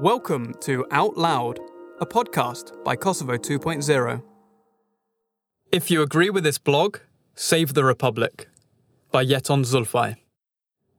Welcome 0.00 0.54
to 0.60 0.86
Out 0.92 1.18
Loud, 1.18 1.58
a 2.00 2.06
podcast 2.06 2.84
by 2.84 2.94
Kosovo 2.94 3.36
2.0. 3.36 4.22
If 5.72 5.90
you 5.90 6.02
agree 6.02 6.30
with 6.30 6.44
this 6.44 6.56
blog, 6.56 6.98
Save 7.34 7.74
the 7.74 7.82
Republic 7.82 8.46
by 9.10 9.26
Jeton 9.26 9.64
Zulfaj. 9.64 10.14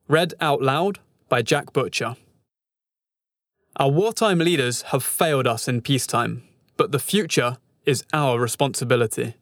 Read 0.10 0.34
out 0.42 0.62
loud 0.62 1.00
by 1.30 1.42
Jack 1.42 1.72
Butcher. 1.72 2.18
Our 3.78 3.88
wartime 3.88 4.40
leaders 4.40 4.82
have 4.92 5.02
failed 5.02 5.48
us 5.48 5.70
in 5.70 5.80
peacetime, 5.80 6.44
but 6.76 6.92
the 6.92 7.00
future 7.00 7.56
is 7.86 8.04
our 8.12 8.38
responsibility. 8.38 9.36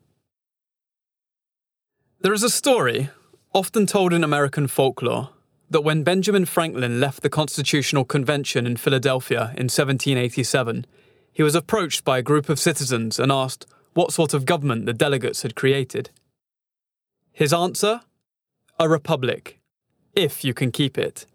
There 2.21 2.33
is 2.33 2.43
a 2.43 2.51
story, 2.51 3.09
often 3.55 3.87
told 3.87 4.13
in 4.13 4.23
American 4.23 4.67
folklore, 4.67 5.31
that 5.69 5.81
when 5.81 6.03
Benjamin 6.03 6.45
Franklin 6.45 6.99
left 6.99 7.21
the 7.21 7.29
Constitutional 7.29 8.05
Convention 8.05 8.65
in 8.65 8.77
Philadelphia 8.77 9.53
in 9.57 9.67
1787, 9.67 10.85
he 11.33 11.43
was 11.43 11.55
approached 11.55 12.03
by 12.03 12.17
a 12.17 12.23
group 12.23 12.49
of 12.49 12.59
citizens 12.59 13.19
and 13.19 13.31
asked 13.31 13.65
what 13.93 14.13
sort 14.13 14.33
of 14.33 14.45
government 14.45 14.85
the 14.85 14.93
delegates 14.93 15.41
had 15.41 15.55
created. 15.55 16.09
His 17.31 17.53
answer? 17.53 18.01
A 18.79 18.87
republic, 18.87 19.59
if 20.15 20.43
you 20.43 20.53
can 20.53 20.71
keep 20.71 20.97
it. 20.97 21.25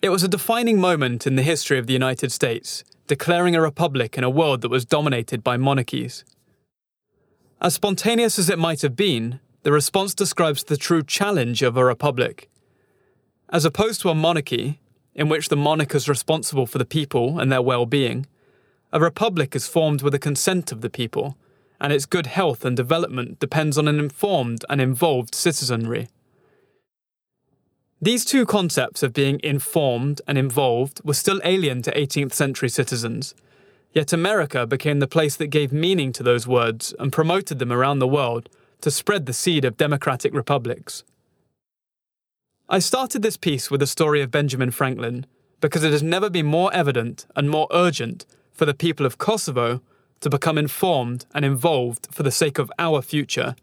It 0.00 0.10
was 0.10 0.22
a 0.22 0.28
defining 0.28 0.80
moment 0.80 1.26
in 1.26 1.36
the 1.36 1.42
history 1.42 1.78
of 1.78 1.86
the 1.86 1.92
United 1.92 2.30
States, 2.30 2.84
declaring 3.06 3.56
a 3.56 3.60
republic 3.60 4.16
in 4.16 4.24
a 4.24 4.30
world 4.30 4.60
that 4.60 4.70
was 4.70 4.84
dominated 4.84 5.42
by 5.42 5.56
monarchies. 5.56 6.24
As 7.60 7.74
spontaneous 7.74 8.38
as 8.38 8.50
it 8.50 8.58
might 8.58 8.82
have 8.82 8.94
been, 8.94 9.40
the 9.62 9.72
response 9.72 10.14
describes 10.14 10.64
the 10.64 10.76
true 10.76 11.02
challenge 11.02 11.62
of 11.62 11.76
a 11.76 11.84
republic 11.84 12.50
as 13.50 13.64
opposed 13.64 14.00
to 14.00 14.10
a 14.10 14.14
monarchy, 14.14 14.80
in 15.14 15.28
which 15.28 15.48
the 15.48 15.56
monarch 15.56 15.94
is 15.94 16.08
responsible 16.08 16.66
for 16.66 16.78
the 16.78 16.84
people 16.84 17.38
and 17.38 17.50
their 17.50 17.62
well 17.62 17.86
being, 17.86 18.26
a 18.92 19.00
republic 19.00 19.54
is 19.56 19.66
formed 19.66 20.02
with 20.02 20.12
the 20.12 20.18
consent 20.18 20.72
of 20.72 20.80
the 20.80 20.90
people, 20.90 21.36
and 21.80 21.92
its 21.92 22.06
good 22.06 22.26
health 22.26 22.64
and 22.64 22.76
development 22.76 23.38
depends 23.40 23.76
on 23.76 23.88
an 23.88 23.98
informed 23.98 24.64
and 24.68 24.80
involved 24.80 25.34
citizenry. 25.34 26.08
These 28.00 28.24
two 28.24 28.44
concepts 28.44 29.02
of 29.02 29.12
being 29.12 29.40
informed 29.42 30.20
and 30.26 30.36
involved 30.36 31.00
were 31.04 31.14
still 31.14 31.40
alien 31.42 31.82
to 31.82 31.92
18th 31.92 32.32
century 32.32 32.68
citizens, 32.68 33.34
yet 33.92 34.12
America 34.12 34.66
became 34.66 34.98
the 34.98 35.06
place 35.06 35.36
that 35.36 35.46
gave 35.46 35.72
meaning 35.72 36.12
to 36.12 36.22
those 36.22 36.46
words 36.46 36.94
and 36.98 37.12
promoted 37.12 37.58
them 37.58 37.72
around 37.72 37.98
the 38.00 38.08
world 38.08 38.48
to 38.82 38.90
spread 38.90 39.26
the 39.26 39.32
seed 39.32 39.64
of 39.64 39.76
democratic 39.76 40.34
republics. 40.34 41.02
I 42.66 42.78
started 42.78 43.20
this 43.20 43.36
piece 43.36 43.70
with 43.70 43.80
the 43.80 43.86
story 43.86 44.22
of 44.22 44.30
Benjamin 44.30 44.70
Franklin 44.70 45.26
because 45.60 45.84
it 45.84 45.92
has 45.92 46.02
never 46.02 46.30
been 46.30 46.46
more 46.46 46.72
evident 46.72 47.26
and 47.36 47.50
more 47.50 47.68
urgent 47.70 48.24
for 48.52 48.64
the 48.64 48.72
people 48.72 49.04
of 49.04 49.18
Kosovo 49.18 49.82
to 50.20 50.30
become 50.30 50.56
informed 50.56 51.26
and 51.34 51.44
involved 51.44 52.08
for 52.10 52.22
the 52.22 52.30
sake 52.30 52.58
of 52.58 52.72
our 52.78 53.02
future 53.02 53.54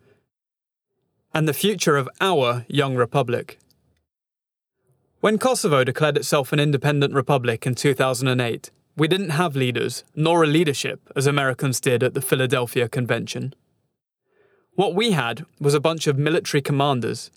and 1.33 1.47
the 1.47 1.53
future 1.53 1.97
of 1.97 2.09
our 2.19 2.63
young 2.67 2.95
republic. 2.95 3.57
When 5.19 5.39
Kosovo 5.39 5.83
declared 5.83 6.17
itself 6.17 6.53
an 6.53 6.59
independent 6.59 7.15
republic 7.15 7.65
in 7.65 7.73
2008, 7.73 8.69
we 8.95 9.07
didn't 9.07 9.29
have 9.31 9.55
leaders 9.55 10.03
nor 10.15 10.43
a 10.43 10.47
leadership 10.47 11.11
as 11.15 11.25
Americans 11.25 11.79
did 11.79 12.03
at 12.03 12.13
the 12.13 12.21
Philadelphia 12.21 12.87
Convention. 12.87 13.55
What 14.75 14.93
we 14.93 15.11
had 15.11 15.45
was 15.59 15.73
a 15.73 15.79
bunch 15.79 16.05
of 16.05 16.19
military 16.19 16.61
commanders 16.61 17.31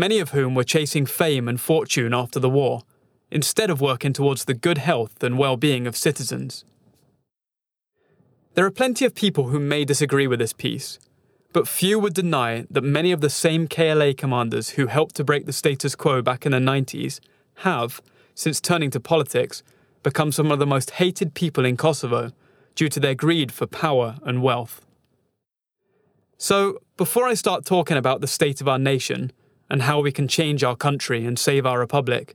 many 0.00 0.18
of 0.18 0.30
whom 0.30 0.54
were 0.54 0.64
chasing 0.64 1.04
fame 1.04 1.46
and 1.46 1.60
fortune 1.60 2.14
after 2.14 2.40
the 2.40 2.48
war, 2.48 2.82
instead 3.30 3.68
of 3.68 3.82
working 3.82 4.14
towards 4.14 4.46
the 4.46 4.54
good 4.54 4.78
health 4.78 5.22
and 5.22 5.38
well 5.38 5.58
being 5.58 5.86
of 5.86 5.94
citizens. 5.96 6.64
There 8.54 8.64
are 8.64 8.70
plenty 8.70 9.04
of 9.04 9.14
people 9.14 9.48
who 9.48 9.60
may 9.60 9.84
disagree 9.84 10.26
with 10.26 10.40
this 10.40 10.54
piece, 10.54 10.98
but 11.52 11.68
few 11.68 11.98
would 11.98 12.14
deny 12.14 12.66
that 12.70 12.82
many 12.82 13.12
of 13.12 13.20
the 13.20 13.30
same 13.30 13.68
KLA 13.68 14.14
commanders 14.14 14.70
who 14.70 14.86
helped 14.86 15.16
to 15.16 15.24
break 15.24 15.44
the 15.44 15.52
status 15.52 15.94
quo 15.94 16.22
back 16.22 16.46
in 16.46 16.52
the 16.52 16.58
90s 16.58 17.20
have, 17.56 18.00
since 18.34 18.60
turning 18.60 18.90
to 18.92 19.00
politics, 19.00 19.62
become 20.02 20.32
some 20.32 20.50
of 20.50 20.58
the 20.58 20.66
most 20.66 20.92
hated 20.92 21.34
people 21.34 21.64
in 21.66 21.76
Kosovo 21.76 22.32
due 22.74 22.88
to 22.88 23.00
their 23.00 23.14
greed 23.14 23.52
for 23.52 23.66
power 23.66 24.16
and 24.24 24.42
wealth. 24.42 24.80
So, 26.38 26.78
before 26.96 27.26
I 27.26 27.34
start 27.34 27.66
talking 27.66 27.98
about 27.98 28.22
the 28.22 28.26
state 28.26 28.62
of 28.62 28.68
our 28.68 28.78
nation, 28.78 29.30
and 29.70 29.82
how 29.82 30.00
we 30.00 30.12
can 30.12 30.28
change 30.28 30.64
our 30.64 30.76
country 30.76 31.24
and 31.24 31.38
save 31.38 31.64
our 31.64 31.78
republic, 31.78 32.34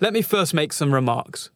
let 0.00 0.12
me 0.12 0.20
first 0.20 0.52
make 0.52 0.72
some 0.72 0.92
remarks. 0.92 1.50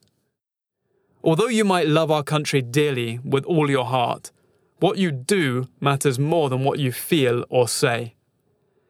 Although 1.24 1.48
you 1.48 1.64
might 1.64 1.88
love 1.88 2.10
our 2.10 2.22
country 2.22 2.62
dearly 2.62 3.18
with 3.24 3.44
all 3.44 3.68
your 3.68 3.86
heart, 3.86 4.30
what 4.78 4.98
you 4.98 5.10
do 5.10 5.68
matters 5.80 6.18
more 6.18 6.48
than 6.48 6.62
what 6.62 6.78
you 6.78 6.92
feel 6.92 7.44
or 7.48 7.66
say. 7.66 8.14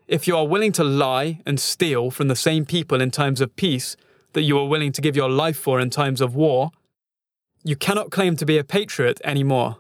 If 0.06 0.28
you 0.28 0.36
are 0.36 0.46
willing 0.46 0.72
to 0.72 0.84
lie 0.84 1.40
and 1.46 1.58
steal 1.58 2.10
from 2.10 2.28
the 2.28 2.36
same 2.36 2.66
people 2.66 3.00
in 3.00 3.10
times 3.10 3.40
of 3.40 3.56
peace 3.56 3.96
that 4.34 4.42
you 4.42 4.58
are 4.58 4.68
willing 4.68 4.92
to 4.92 5.00
give 5.00 5.16
your 5.16 5.30
life 5.30 5.56
for 5.56 5.80
in 5.80 5.90
times 5.90 6.20
of 6.20 6.34
war, 6.34 6.70
you 7.64 7.74
cannot 7.74 8.10
claim 8.10 8.36
to 8.36 8.46
be 8.46 8.58
a 8.58 8.64
patriot 8.64 9.20
anymore. 9.24 9.78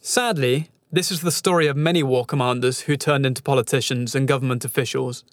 Sadly, 0.00 0.70
this 0.90 1.10
is 1.10 1.20
the 1.20 1.30
story 1.30 1.66
of 1.66 1.76
many 1.76 2.02
war 2.02 2.24
commanders 2.24 2.80
who 2.82 2.96
turned 2.96 3.26
into 3.26 3.42
politicians 3.42 4.14
and 4.14 4.26
government 4.26 4.64
officials, 4.64 5.24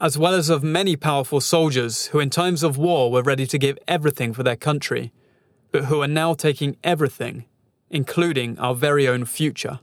as 0.00 0.16
well 0.16 0.34
as 0.34 0.48
of 0.48 0.62
many 0.62 0.96
powerful 0.96 1.40
soldiers 1.40 2.06
who, 2.06 2.20
in 2.20 2.30
times 2.30 2.62
of 2.62 2.78
war, 2.78 3.10
were 3.10 3.22
ready 3.22 3.46
to 3.46 3.58
give 3.58 3.78
everything 3.86 4.32
for 4.32 4.42
their 4.42 4.56
country, 4.56 5.12
but 5.72 5.86
who 5.86 6.00
are 6.00 6.08
now 6.08 6.32
taking 6.32 6.76
everything, 6.82 7.44
including 7.90 8.58
our 8.58 8.74
very 8.74 9.06
own 9.06 9.24
future. 9.24 9.80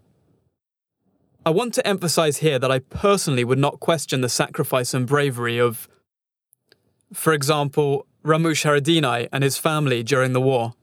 I 1.46 1.52
want 1.52 1.74
to 1.76 1.88
emphasize 1.88 2.38
here 2.38 2.58
that 2.58 2.72
I 2.72 2.80
personally 2.80 3.44
would 3.44 3.60
not 3.60 3.80
question 3.80 4.22
the 4.22 4.30
sacrifice 4.30 4.94
and 4.94 5.06
bravery 5.06 5.60
of, 5.60 5.88
for 7.14 7.34
example, 7.34 8.08
Ramush 8.24 8.64
Haradinaj 8.66 9.28
and 9.32 9.44
his 9.44 9.58
family 9.58 10.04
during 10.04 10.34
the 10.34 10.42
war. 10.42 10.74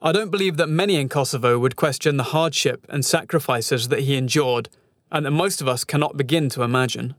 I 0.00 0.12
don't 0.12 0.30
believe 0.30 0.56
that 0.58 0.68
many 0.68 0.94
in 0.94 1.08
Kosovo 1.08 1.58
would 1.58 1.74
question 1.74 2.16
the 2.16 2.24
hardship 2.24 2.86
and 2.88 3.04
sacrifices 3.04 3.88
that 3.88 4.00
he 4.00 4.16
endured, 4.16 4.68
and 5.10 5.26
that 5.26 5.32
most 5.32 5.60
of 5.60 5.66
us 5.66 5.82
cannot 5.82 6.16
begin 6.16 6.48
to 6.50 6.62
imagine. 6.62 7.16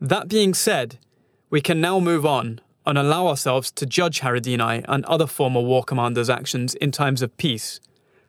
That 0.00 0.28
being 0.28 0.52
said, 0.52 0.98
we 1.50 1.60
can 1.60 1.80
now 1.80 2.00
move 2.00 2.26
on 2.26 2.60
and 2.84 2.98
allow 2.98 3.28
ourselves 3.28 3.70
to 3.70 3.86
judge 3.86 4.20
Haradinaj 4.20 4.84
and 4.88 5.04
other 5.04 5.28
former 5.28 5.60
war 5.60 5.84
commanders' 5.84 6.28
actions 6.28 6.74
in 6.74 6.90
times 6.90 7.22
of 7.22 7.36
peace, 7.36 7.80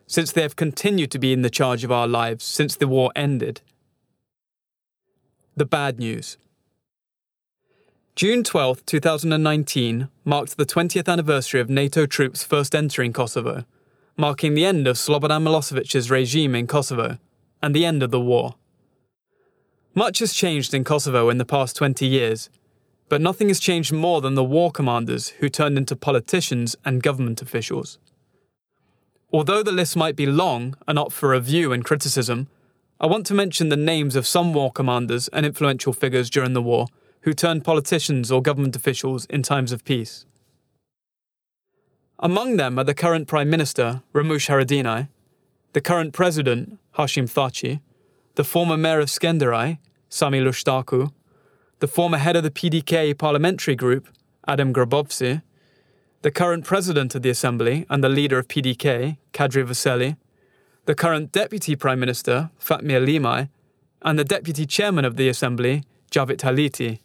since 0.05 0.31
they 0.31 0.43
have 0.43 0.55
continued 0.55 1.09
to 1.11 1.19
be 1.19 1.33
in 1.33 1.41
the 1.41 1.49
charge 1.49 1.83
of 1.83 1.91
our 1.91 2.07
lives 2.07 2.45
since 2.45 2.75
the 2.75 2.87
war 2.87 3.11
ended. 3.15 3.61
The 5.55 5.65
bad 5.65 5.97
news. 5.97 6.37
June 8.15 8.45
12, 8.45 8.85
2019 8.85 10.07
marked 10.23 10.55
the 10.55 10.65
20th 10.65 11.11
anniversary 11.11 11.59
of 11.59 11.69
NATO 11.69 12.05
troops 12.05 12.45
first 12.45 12.73
entering 12.73 13.11
Kosovo, 13.11 13.65
marking 14.15 14.53
the 14.53 14.63
end 14.63 14.87
of 14.87 14.95
Slobodan 14.95 15.43
Milosevic's 15.43 16.09
regime 16.09 16.55
in 16.55 16.65
Kosovo 16.65 17.17
and 17.61 17.75
the 17.75 17.85
end 17.85 18.01
of 18.01 18.11
the 18.11 18.21
war. 18.21 18.55
Much 19.93 20.19
has 20.19 20.31
changed 20.31 20.73
in 20.73 20.85
Kosovo 20.85 21.27
in 21.27 21.39
the 21.39 21.43
past 21.43 21.75
20 21.75 22.05
years, 22.05 22.49
but 23.09 23.19
nothing 23.19 23.49
has 23.49 23.59
changed 23.59 23.91
more 23.91 24.21
than 24.21 24.35
the 24.35 24.45
war 24.45 24.71
commanders 24.71 25.31
who 25.39 25.49
turned 25.49 25.77
into 25.77 25.97
politicians 25.97 26.73
and 26.85 27.03
government 27.03 27.41
officials. 27.41 27.97
Although 29.33 29.61
the 29.61 29.73
list 29.73 29.97
might 29.97 30.15
be 30.15 30.25
long 30.25 30.77
and 30.87 30.97
up 30.97 31.11
for 31.11 31.31
review 31.31 31.73
and 31.73 31.83
criticism, 31.83 32.47
I 32.97 33.07
want 33.07 33.25
to 33.25 33.33
mention 33.33 33.67
the 33.67 33.75
names 33.75 34.15
of 34.15 34.25
some 34.25 34.53
war 34.53 34.71
commanders 34.71 35.27
and 35.33 35.45
influential 35.45 35.91
figures 35.91 36.29
during 36.29 36.53
the 36.53 36.61
war 36.61 36.87
who 37.25 37.33
turned 37.33 37.63
politicians 37.63 38.31
or 38.31 38.39
government 38.39 38.75
officials 38.75 39.25
in 39.25 39.41
times 39.41 39.71
of 39.71 39.83
peace. 39.83 40.27
Among 42.19 42.57
them 42.57 42.77
are 42.77 42.83
the 42.83 42.93
current 42.93 43.27
Prime 43.27 43.49
Minister, 43.49 44.03
Ramush 44.13 44.47
Haradinaj, 44.47 45.07
the 45.73 45.81
current 45.81 46.13
President, 46.13 46.77
Hashim 46.99 47.23
Thaçi, 47.23 47.81
the 48.35 48.43
former 48.43 48.77
Mayor 48.77 48.99
of 48.99 49.07
Skenderaj, 49.07 49.79
Sami 50.07 50.39
Lushtaku, 50.39 51.11
the 51.79 51.87
former 51.87 52.19
head 52.19 52.35
of 52.35 52.43
the 52.43 52.51
PDK 52.51 53.17
parliamentary 53.17 53.75
group, 53.75 54.07
Adem 54.47 54.71
Grabovci, 54.71 55.41
the 56.21 56.29
current 56.29 56.63
President 56.63 57.15
of 57.15 57.23
the 57.23 57.31
Assembly 57.31 57.87
and 57.89 58.03
the 58.03 58.09
leader 58.09 58.37
of 58.37 58.47
PDK, 58.47 59.17
Kadri 59.33 59.65
Veseli, 59.65 60.15
the 60.85 60.93
current 60.93 61.31
Deputy 61.31 61.75
Prime 61.75 61.99
Minister, 61.99 62.51
Fatmir 62.61 63.03
Limaj, 63.03 63.49
and 64.03 64.19
the 64.19 64.23
Deputy 64.23 64.67
Chairman 64.67 65.05
of 65.05 65.17
the 65.17 65.27
Assembly, 65.27 65.83
Xhavit 66.11 66.41
Haliti. 66.41 66.99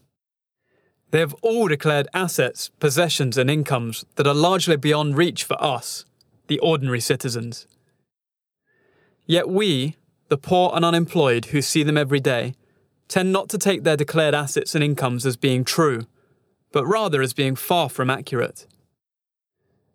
They 1.10 1.18
have 1.20 1.34
all 1.42 1.68
declared 1.68 2.08
assets, 2.14 2.70
possessions, 2.78 3.36
and 3.36 3.50
incomes 3.50 4.04
that 4.14 4.26
are 4.26 4.34
largely 4.34 4.76
beyond 4.76 5.16
reach 5.16 5.44
for 5.44 5.60
us, 5.62 6.04
the 6.46 6.58
ordinary 6.60 7.00
citizens. 7.00 7.66
Yet 9.26 9.48
we, 9.48 9.96
the 10.28 10.38
poor 10.38 10.70
and 10.74 10.84
unemployed 10.84 11.46
who 11.46 11.62
see 11.62 11.82
them 11.82 11.96
every 11.96 12.20
day, 12.20 12.54
tend 13.08 13.32
not 13.32 13.48
to 13.48 13.58
take 13.58 13.82
their 13.82 13.96
declared 13.96 14.34
assets 14.34 14.74
and 14.74 14.84
incomes 14.84 15.26
as 15.26 15.36
being 15.36 15.64
true, 15.64 16.06
but 16.72 16.86
rather 16.86 17.20
as 17.20 17.32
being 17.32 17.56
far 17.56 17.88
from 17.88 18.08
accurate. 18.08 18.66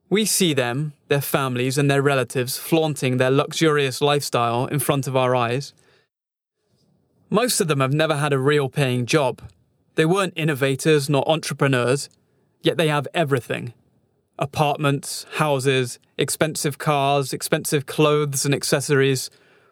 We 0.09 0.25
see 0.25 0.53
them, 0.53 0.93
their 1.07 1.21
families, 1.21 1.77
and 1.77 1.89
their 1.89 2.01
relatives 2.01 2.57
flaunting 2.57 3.17
their 3.17 3.31
luxurious 3.31 4.01
lifestyle 4.01 4.67
in 4.67 4.79
front 4.79 5.07
of 5.07 5.15
our 5.15 5.35
eyes. 5.35 5.73
Most 7.29 7.59
of 7.59 7.67
them 7.67 7.79
have 7.79 7.93
never 7.93 8.17
had 8.17 8.33
a 8.33 8.37
real 8.37 8.69
paying 8.69 9.05
job. 9.05 9.41
They 9.95 10.05
weren't 10.05 10.33
innovators 10.35 11.09
nor 11.09 11.27
entrepreneurs, 11.29 12.09
yet 12.61 12.77
they 12.77 12.87
have 12.87 13.07
everything 13.13 13.73
apartments, 14.37 15.25
houses, 15.35 15.97
expensive 16.17 16.77
cars, 16.77 17.31
expensive 17.31 17.85
clothes 17.85 18.45
and 18.45 18.53
accessories, 18.53 19.29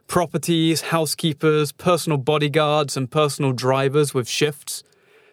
properties, 0.08 0.84
housekeepers, 0.84 1.74
personal 1.74 2.18
bodyguards, 2.18 2.96
and 2.96 3.12
personal 3.12 3.52
drivers 3.52 4.14
with 4.14 4.28
shifts, 4.28 4.82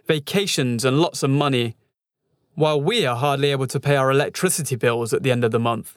vacations, 0.07 0.85
and 0.85 1.01
lots 1.01 1.23
of 1.23 1.31
money 1.31 1.77
while 2.55 2.81
we 2.81 3.07
are 3.07 3.17
hardly 3.17 3.53
able 3.53 3.69
to 3.69 3.79
pay 3.79 3.95
our 3.95 4.11
electricity 4.11 4.75
bills 4.75 5.15
at 5.15 5.23
the 5.23 5.31
end 5.31 5.45
of 5.45 5.53
the 5.53 5.61
month. 5.61 5.97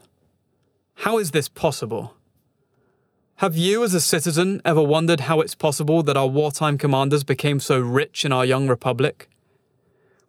How 0.97 1.17
is 1.17 1.31
this 1.31 1.49
possible? 1.49 2.15
Have 3.43 3.57
you, 3.57 3.83
as 3.83 3.93
a 3.93 3.99
citizen, 3.99 4.61
ever 4.63 4.81
wondered 4.81 5.19
how 5.19 5.41
it's 5.41 5.53
possible 5.53 6.01
that 6.03 6.15
our 6.15 6.27
wartime 6.27 6.77
commanders 6.77 7.25
became 7.25 7.59
so 7.59 7.77
rich 7.77 8.23
in 8.23 8.31
our 8.31 8.45
young 8.45 8.69
republic? 8.69 9.27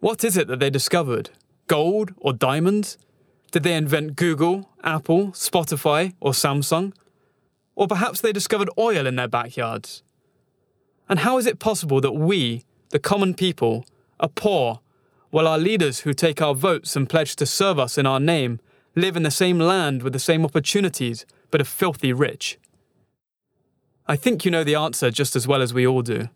What 0.01 0.25
is 0.25 0.35
it 0.35 0.49
that 0.49 0.59
they 0.59 0.69
discovered? 0.69 1.29
Gold 1.67 2.13
or 2.17 2.33
diamonds? 2.33 2.97
Did 3.51 3.63
they 3.63 3.77
invent 3.77 4.17
Google, 4.17 4.69
Apple, 4.83 5.27
Spotify, 5.27 6.13
or 6.19 6.33
Samsung? 6.33 6.91
Or 7.73 7.87
perhaps 7.87 8.19
they 8.19 8.33
discovered 8.33 8.69
oil 8.77 9.07
in 9.07 9.15
their 9.15 9.29
backyards? 9.29 10.03
And 11.07 11.19
how 11.19 11.37
is 11.37 11.45
it 11.45 11.57
possible 11.57 12.01
that 12.01 12.11
we, 12.11 12.65
the 12.89 12.99
common 12.99 13.33
people, 13.33 13.85
are 14.19 14.27
poor 14.27 14.81
while 15.29 15.47
our 15.47 15.57
leaders 15.57 15.99
who 16.01 16.13
take 16.13 16.41
our 16.41 16.53
votes 16.53 16.97
and 16.97 17.07
pledge 17.07 17.37
to 17.37 17.45
serve 17.45 17.79
us 17.79 17.97
in 17.97 18.05
our 18.05 18.19
name 18.19 18.59
live 18.93 19.15
in 19.15 19.23
the 19.23 19.31
same 19.31 19.57
land 19.57 20.03
with 20.03 20.11
the 20.11 20.19
same 20.19 20.43
opportunities, 20.43 21.25
but 21.49 21.61
are 21.61 21.63
filthy 21.63 22.11
rich? 22.11 22.59
I 24.07 24.15
think 24.15 24.45
you 24.45 24.51
know 24.51 24.63
the 24.63 24.75
answer 24.75 25.09
just 25.09 25.35
as 25.35 25.47
well 25.47 25.61
as 25.61 25.73
we 25.73 25.87
all 25.87 26.03
do. 26.03 26.29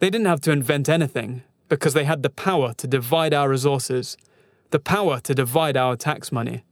They 0.00 0.10
didn't 0.10 0.26
have 0.26 0.40
to 0.42 0.50
invent 0.50 0.88
anything 0.88 1.42
because 1.68 1.94
they 1.94 2.04
had 2.04 2.22
the 2.22 2.30
power 2.30 2.74
to 2.74 2.86
divide 2.86 3.32
our 3.32 3.48
resources, 3.48 4.16
the 4.70 4.80
power 4.80 5.20
to 5.20 5.34
divide 5.34 5.76
our 5.76 5.96
tax 5.96 6.32
money. 6.32 6.64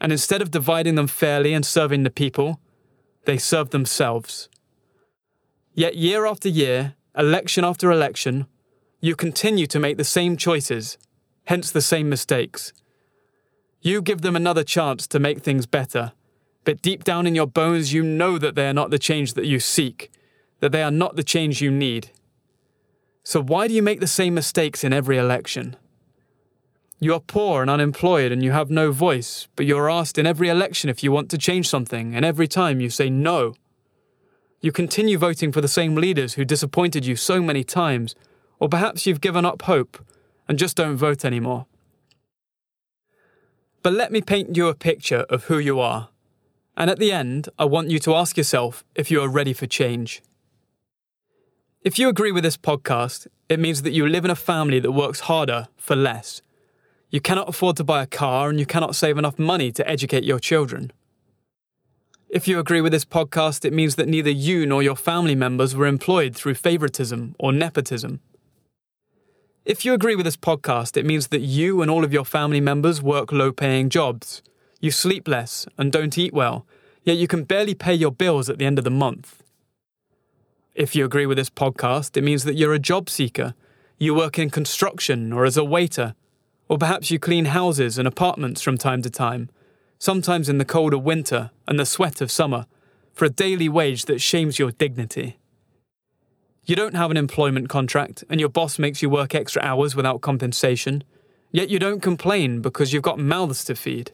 And 0.00 0.12
instead 0.12 0.40
of 0.40 0.50
dividing 0.50 0.94
them 0.94 1.08
fairly 1.08 1.52
and 1.52 1.66
serving 1.66 2.02
the 2.02 2.10
people, 2.10 2.60
they 3.24 3.38
served 3.38 3.72
themselves. 3.72 4.48
Yet 5.74 5.96
year 5.96 6.26
after 6.26 6.48
year, 6.48 6.94
election 7.16 7.64
after 7.64 7.90
election, 7.90 8.46
you 9.00 9.16
continue 9.16 9.66
to 9.66 9.80
make 9.80 9.96
the 9.96 10.04
same 10.04 10.36
choices, 10.36 10.96
hence 11.44 11.70
the 11.70 11.80
same 11.80 12.08
mistakes. 12.08 12.72
You 13.80 14.00
give 14.00 14.22
them 14.22 14.36
another 14.36 14.62
chance 14.64 15.06
to 15.08 15.18
make 15.18 15.40
things 15.40 15.66
better, 15.66 16.12
but 16.64 16.82
deep 16.82 17.04
down 17.04 17.26
in 17.26 17.34
your 17.34 17.46
bones, 17.46 17.92
you 17.92 18.02
know 18.02 18.38
that 18.38 18.54
they 18.54 18.68
are 18.68 18.74
not 18.74 18.90
the 18.90 18.98
change 18.98 19.34
that 19.34 19.46
you 19.46 19.58
seek, 19.58 20.10
that 20.60 20.72
they 20.72 20.82
are 20.82 20.90
not 20.90 21.16
the 21.16 21.24
change 21.24 21.60
you 21.60 21.70
need. 21.70 22.10
So 23.24 23.42
why 23.42 23.68
do 23.68 23.74
you 23.74 23.82
make 23.82 24.00
the 24.00 24.06
same 24.06 24.34
mistakes 24.34 24.84
in 24.84 24.92
every 24.92 25.18
election? 25.18 25.76
You 27.00 27.14
are 27.14 27.20
poor 27.20 27.62
and 27.62 27.70
unemployed 27.70 28.30
and 28.30 28.44
you 28.44 28.52
have 28.52 28.70
no 28.70 28.92
voice, 28.92 29.48
but 29.56 29.66
you 29.66 29.76
are 29.76 29.90
asked 29.90 30.18
in 30.18 30.26
every 30.26 30.48
election 30.48 30.88
if 30.88 31.02
you 31.02 31.10
want 31.10 31.30
to 31.30 31.38
change 31.38 31.68
something, 31.68 32.14
and 32.14 32.24
every 32.24 32.46
time 32.46 32.80
you 32.80 32.90
say 32.90 33.10
no. 33.10 33.54
You 34.60 34.70
continue 34.70 35.18
voting 35.18 35.50
for 35.50 35.60
the 35.60 35.66
same 35.66 35.96
leaders 35.96 36.34
who 36.34 36.44
disappointed 36.44 37.04
you 37.04 37.16
so 37.16 37.42
many 37.42 37.64
times 37.64 38.14
or 38.60 38.68
perhaps 38.68 39.04
you've 39.04 39.20
given 39.20 39.44
up 39.44 39.62
hope 39.62 39.98
and 40.46 40.56
just 40.56 40.76
don't 40.76 40.96
vote 40.96 41.24
anymore. 41.24 41.66
But 43.82 43.92
let 43.92 44.12
me 44.12 44.20
paint 44.20 44.56
you 44.56 44.68
a 44.68 44.74
picture 44.74 45.26
of 45.28 45.44
who 45.44 45.58
you 45.58 45.80
are. 45.80 46.10
And 46.76 46.88
at 46.88 46.98
the 46.98 47.12
end, 47.12 47.48
I 47.58 47.64
want 47.64 47.90
you 47.90 47.98
to 48.00 48.14
ask 48.14 48.36
yourself 48.36 48.84
if 48.94 49.10
you 49.10 49.20
are 49.20 49.28
ready 49.28 49.52
for 49.52 49.66
change. 49.66 50.22
If 51.82 51.98
you 51.98 52.08
agree 52.08 52.32
with 52.32 52.44
this 52.44 52.56
podcast, 52.56 53.26
it 53.48 53.60
means 53.60 53.82
that 53.82 53.92
you 53.92 54.06
live 54.06 54.24
in 54.24 54.30
a 54.30 54.36
family 54.36 54.80
that 54.80 54.92
works 54.92 55.20
harder 55.20 55.68
for 55.76 55.96
less. 55.96 56.40
You 57.10 57.20
cannot 57.20 57.48
afford 57.48 57.76
to 57.76 57.84
buy 57.84 58.02
a 58.02 58.06
car 58.06 58.48
and 58.48 58.58
you 58.58 58.66
cannot 58.66 58.96
save 58.96 59.18
enough 59.18 59.38
money 59.38 59.70
to 59.72 59.86
educate 59.88 60.24
your 60.24 60.38
children. 60.38 60.92
If 62.30 62.48
you 62.48 62.58
agree 62.58 62.80
with 62.80 62.92
this 62.92 63.04
podcast, 63.04 63.66
it 63.66 63.74
means 63.74 63.96
that 63.96 64.08
neither 64.08 64.30
you 64.30 64.64
nor 64.64 64.82
your 64.82 64.96
family 64.96 65.34
members 65.34 65.76
were 65.76 65.86
employed 65.86 66.34
through 66.34 66.54
favoritism 66.54 67.34
or 67.38 67.52
nepotism. 67.52 68.20
If 69.66 69.84
you 69.84 69.92
agree 69.92 70.16
with 70.16 70.24
this 70.24 70.38
podcast, 70.38 70.96
it 70.96 71.04
means 71.04 71.28
that 71.28 71.42
you 71.42 71.82
and 71.82 71.90
all 71.90 72.04
of 72.04 72.12
your 72.12 72.24
family 72.24 72.60
members 72.60 73.02
work 73.02 73.30
low 73.30 73.52
paying 73.52 73.90
jobs. 73.90 74.42
You 74.82 74.90
sleep 74.90 75.28
less 75.28 75.64
and 75.78 75.92
don't 75.92 76.18
eat 76.18 76.34
well, 76.34 76.66
yet 77.04 77.16
you 77.16 77.28
can 77.28 77.44
barely 77.44 77.72
pay 77.72 77.94
your 77.94 78.10
bills 78.10 78.50
at 78.50 78.58
the 78.58 78.64
end 78.64 78.78
of 78.78 78.84
the 78.84 78.90
month. 78.90 79.44
If 80.74 80.96
you 80.96 81.04
agree 81.04 81.24
with 81.24 81.38
this 81.38 81.50
podcast, 81.50 82.16
it 82.16 82.24
means 82.24 82.42
that 82.42 82.56
you're 82.56 82.74
a 82.74 82.80
job 82.80 83.08
seeker. 83.08 83.54
You 83.96 84.12
work 84.12 84.40
in 84.40 84.50
construction 84.50 85.32
or 85.32 85.44
as 85.44 85.56
a 85.56 85.62
waiter, 85.62 86.16
or 86.68 86.78
perhaps 86.78 87.12
you 87.12 87.20
clean 87.20 87.44
houses 87.44 87.96
and 87.96 88.08
apartments 88.08 88.60
from 88.60 88.76
time 88.76 89.02
to 89.02 89.10
time, 89.10 89.50
sometimes 90.00 90.48
in 90.48 90.58
the 90.58 90.64
cold 90.64 90.94
of 90.94 91.04
winter 91.04 91.52
and 91.68 91.78
the 91.78 91.86
sweat 91.86 92.20
of 92.20 92.32
summer, 92.32 92.66
for 93.12 93.24
a 93.24 93.30
daily 93.30 93.68
wage 93.68 94.06
that 94.06 94.20
shames 94.20 94.58
your 94.58 94.72
dignity. 94.72 95.38
You 96.64 96.74
don't 96.74 96.96
have 96.96 97.12
an 97.12 97.16
employment 97.16 97.68
contract, 97.68 98.24
and 98.28 98.40
your 98.40 98.48
boss 98.48 98.80
makes 98.80 99.00
you 99.00 99.08
work 99.08 99.32
extra 99.32 99.62
hours 99.62 99.94
without 99.94 100.22
compensation, 100.22 101.04
yet 101.52 101.70
you 101.70 101.78
don't 101.78 102.02
complain 102.02 102.60
because 102.60 102.92
you've 102.92 103.04
got 103.04 103.20
mouths 103.20 103.62
to 103.66 103.76
feed. 103.76 104.10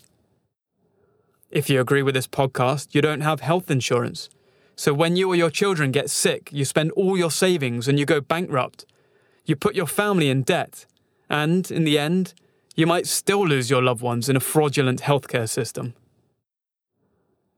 If 1.50 1.70
you 1.70 1.80
agree 1.80 2.02
with 2.02 2.14
this 2.14 2.26
podcast, 2.26 2.94
you 2.94 3.00
don't 3.00 3.22
have 3.22 3.40
health 3.40 3.70
insurance. 3.70 4.28
So 4.76 4.92
when 4.92 5.16
you 5.16 5.28
or 5.28 5.34
your 5.34 5.50
children 5.50 5.90
get 5.90 6.10
sick, 6.10 6.50
you 6.52 6.64
spend 6.64 6.92
all 6.92 7.16
your 7.16 7.30
savings 7.30 7.88
and 7.88 7.98
you 7.98 8.06
go 8.06 8.20
bankrupt. 8.20 8.84
You 9.44 9.56
put 9.56 9.74
your 9.74 9.86
family 9.86 10.28
in 10.28 10.42
debt, 10.42 10.84
and 11.30 11.70
in 11.70 11.84
the 11.84 11.98
end, 11.98 12.34
you 12.76 12.86
might 12.86 13.06
still 13.06 13.46
lose 13.46 13.70
your 13.70 13.82
loved 13.82 14.02
ones 14.02 14.28
in 14.28 14.36
a 14.36 14.40
fraudulent 14.40 15.00
healthcare 15.00 15.48
system. 15.48 15.94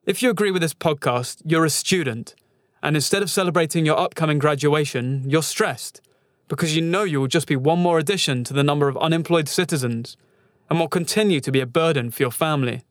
If 0.06 0.22
you 0.22 0.30
agree 0.30 0.50
with 0.50 0.62
this 0.62 0.74
podcast, 0.74 1.42
you're 1.44 1.64
a 1.64 1.70
student 1.70 2.34
and 2.82 2.96
instead 2.96 3.22
of 3.22 3.30
celebrating 3.30 3.84
your 3.84 3.98
upcoming 3.98 4.38
graduation, 4.38 5.24
you're 5.28 5.42
stressed 5.42 6.00
because 6.48 6.74
you 6.74 6.82
know 6.82 7.04
you 7.04 7.20
will 7.20 7.28
just 7.28 7.46
be 7.46 7.56
one 7.56 7.78
more 7.78 7.98
addition 7.98 8.42
to 8.44 8.54
the 8.54 8.64
number 8.64 8.88
of 8.88 8.96
unemployed 8.98 9.48
citizens 9.48 10.16
and 10.68 10.78
will 10.78 10.88
continue 10.88 11.40
to 11.40 11.52
be 11.52 11.60
a 11.60 11.66
burden 11.66 12.10
for 12.10 12.22
your 12.22 12.30
family. 12.30 12.82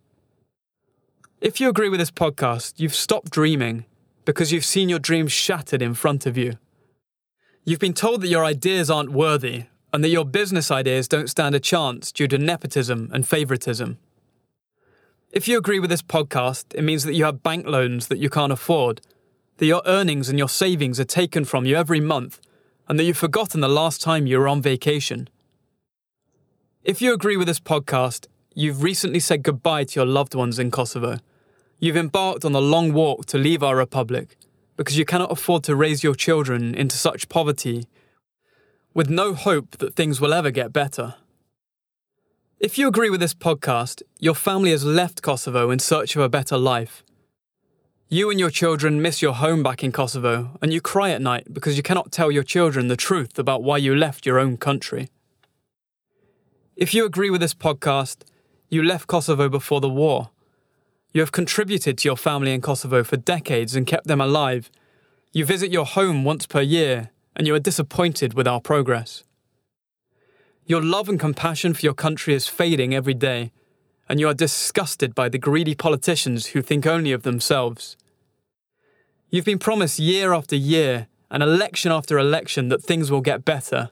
If 1.41 1.62
you 1.62 1.69
agree 1.69 1.89
with 1.89 2.00
this 2.00 2.12
podcast, 2.12 2.74
you've 2.77 2.93
stopped 2.93 3.31
dreaming 3.31 3.86
because 4.25 4.51
you've 4.51 4.65
seen 4.65 4.89
your 4.89 5.00
dreams 5.00 5.31
shattered 5.31 5.81
in 5.81 5.93
front 5.93 6.25
of 6.25 6.38
you. 6.38 6.58
You've 7.63 7.79
been 7.79 7.93
told 7.93 8.22
that 8.22 8.27
your 8.27 8.43
ideas 8.43 8.89
aren't 8.91 9.12
worthy 9.12 9.65
and 9.93 10.03
that 10.03 10.10
your 10.10 10.25
business 10.25 10.69
ideas 10.69 11.08
don't 11.08 11.29
stand 11.29 11.55
a 11.55 11.60
chance 11.60 12.12
due 12.12 12.27
to 12.27 12.38
nepotism 12.38 13.10
and 13.13 13.27
favoritism. 13.27 13.98
If 15.31 15.48
you 15.48 15.58
agree 15.58 15.79
with 15.79 15.89
this 15.89 16.01
podcast, 16.01 16.75
it 16.75 16.84
means 16.84 17.03
that 17.05 17.13
you 17.13 17.24
have 17.24 17.41
bank 17.41 17.65
loans 17.65 18.08
that 18.08 18.19
you 18.19 18.29
can't 18.29 18.51
afford 18.51 19.01
that 19.60 19.65
your 19.65 19.81
earnings 19.86 20.29
and 20.29 20.39
your 20.39 20.50
savings 20.50 21.00
are 21.00 21.05
taken 21.05 21.46
from 21.46 21.65
you 21.65 21.75
every 21.75 22.00
month, 22.00 22.39
and 22.88 22.98
that 22.98 23.03
you've 23.03 23.17
forgotten 23.17 23.62
the 23.62 23.67
last 23.67 24.01
time 24.01 24.25
you 24.25 24.39
were 24.39 24.48
on 24.48 24.62
vacation. 24.62 25.29
If 26.84 27.01
you 27.01 27.13
agree 27.13 27.38
with 27.38 27.48
this 27.48 27.60
podcast, 27.60 28.27
you've 28.55 28.81
recently 28.81 29.19
said 29.19 29.43
goodbye 29.43 29.84
to 29.84 30.00
your 30.00 30.05
loved 30.05 30.34
ones 30.34 30.60
in 30.60 30.72
Kosovo. 30.72 31.19
You've 31.81 31.95
embarked 31.95 32.43
on 32.43 32.51
the 32.51 32.62
long 32.62 32.91
walk 32.91 33.25
to 33.27 33.38
leave 33.38 33.63
our 33.63 33.75
republic 33.75 34.36
because 34.75 34.98
you 34.98 35.05
cannot 35.05 35.31
afford 35.31 35.63
to 35.63 35.75
raise 35.77 36.03
your 36.03 36.13
children 36.13 36.75
into 36.75 36.98
such 36.98 37.29
poverty 37.29 37.88
with 38.93 39.09
no 39.09 39.33
hope 39.33 39.77
that 39.77 39.95
things 39.95 40.19
will 40.19 40.33
ever 40.33 40.51
get 40.51 40.74
better. 40.74 41.15
If 42.59 42.77
you 42.77 42.89
agree 42.89 43.09
with 43.09 43.21
this 43.21 43.33
podcast, 43.33 44.01
your 44.19 44.36
family 44.36 44.71
has 44.71 44.83
left 44.83 45.21
Kosovo 45.21 45.71
in 45.71 45.79
search 45.79 46.17
of 46.17 46.21
a 46.21 46.27
better 46.27 46.57
life. 46.57 47.01
You 48.09 48.29
and 48.29 48.38
your 48.38 48.50
children 48.50 49.01
miss 49.01 49.21
your 49.21 49.36
home 49.36 49.63
back 49.63 49.81
in 49.81 49.93
Kosovo, 49.93 50.57
and 50.62 50.74
you 50.74 50.81
cry 50.81 51.12
at 51.12 51.21
night 51.21 51.53
because 51.53 51.77
you 51.77 51.83
cannot 51.83 52.12
tell 52.12 52.29
your 52.29 52.43
children 52.43 52.89
the 52.89 52.98
truth 52.98 53.39
about 53.39 53.63
why 53.63 53.77
you 53.77 53.95
left 53.95 54.25
your 54.25 54.39
own 54.39 54.57
country. 54.57 55.09
If 56.75 56.93
you 56.93 57.05
agree 57.05 57.29
with 57.29 57.39
this 57.39 57.53
podcast, 57.53 58.24
you 58.67 58.83
left 58.83 59.07
Kosovo 59.07 59.48
before 59.48 59.79
the 59.79 59.88
war. 59.88 60.31
You 61.11 61.21
have 61.21 61.31
contributed 61.31 61.97
to 61.97 62.07
your 62.07 62.17
family 62.17 62.53
in 62.53 62.61
Kosovo 62.61 63.03
for 63.03 63.17
decades 63.17 63.75
and 63.75 63.87
kept 63.87 64.07
them 64.07 64.21
alive. 64.21 64.69
You 65.31 65.43
visit 65.43 65.71
your 65.71 65.85
home 65.85 66.23
once 66.23 66.45
per 66.45 66.61
year, 66.61 67.09
and 67.35 67.47
you 67.47 67.55
are 67.55 67.59
disappointed 67.59 68.35
with 68.35 68.47
our 68.47 68.61
progress. 68.61 69.23
Your 70.67 70.83
love 70.83 71.09
and 71.09 71.19
compassion 71.19 71.73
for 71.73 71.81
your 71.81 71.95
country 71.95 72.35
is 72.35 72.47
fading 72.47 72.93
every 72.93 73.15
day, 73.15 73.51
and 74.07 74.19
you 74.19 74.27
are 74.27 74.35
disgusted 74.35 75.15
by 75.15 75.29
the 75.29 75.39
greedy 75.39 75.73
politicians 75.73 76.47
who 76.47 76.61
think 76.61 76.85
only 76.85 77.11
of 77.11 77.23
themselves. 77.23 77.97
You've 79.31 79.45
been 79.45 79.59
promised 79.59 79.97
year 79.97 80.31
after 80.33 80.55
year, 80.55 81.07
and 81.31 81.41
election 81.41 81.91
after 81.91 82.19
election, 82.19 82.69
that 82.69 82.83
things 82.83 83.09
will 83.09 83.21
get 83.21 83.45
better. 83.45 83.89